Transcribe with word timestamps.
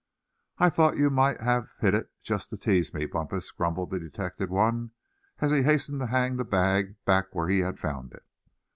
"I 0.57 0.71
thought 0.71 0.97
you 0.97 1.11
might 1.11 1.41
have 1.41 1.67
hid 1.79 1.93
it 1.93 2.09
just 2.23 2.49
to 2.49 2.57
tease 2.57 2.91
me, 2.91 3.05
Bumpus," 3.05 3.51
grumbled 3.51 3.91
the 3.91 3.99
detected 3.99 4.49
one, 4.49 4.93
as 5.41 5.51
he 5.51 5.61
hastened 5.61 5.99
to 5.99 6.07
hang 6.07 6.37
the 6.37 6.43
bag 6.43 6.95
back 7.05 7.35
where 7.35 7.47
he 7.49 7.59
had 7.59 7.77
found 7.77 8.13
it. 8.13 8.25